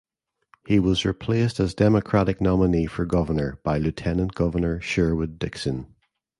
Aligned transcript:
He 0.65 0.79
was 0.79 1.05
replaced 1.05 1.59
as 1.59 1.75
Democratic 1.75 2.41
nominee 2.41 2.87
for 2.87 3.05
Governor 3.05 3.59
by 3.63 3.77
Lieutenant 3.77 4.33
Governor 4.33 4.81
Sherwood 4.81 5.37
Dixon. 5.37 5.93